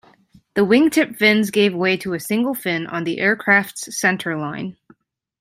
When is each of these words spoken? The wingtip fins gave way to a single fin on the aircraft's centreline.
The 0.55 0.65
wingtip 0.65 1.17
fins 1.17 1.51
gave 1.51 1.75
way 1.75 1.95
to 1.97 2.15
a 2.15 2.19
single 2.19 2.55
fin 2.55 2.87
on 2.87 3.03
the 3.03 3.19
aircraft's 3.19 3.87
centreline. 4.03 4.75